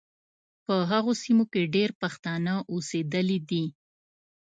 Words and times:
په 0.65 0.75
هغو 0.91 1.11
سیمو 1.23 1.45
کې 1.51 1.71
ډېر 1.75 1.89
پښتانه 2.01 2.53
اوسېدلي 2.71 3.39
دي. 3.49 3.65